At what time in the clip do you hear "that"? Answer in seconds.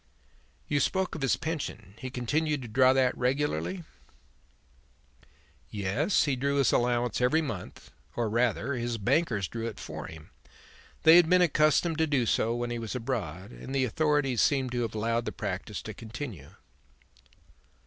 2.91-3.15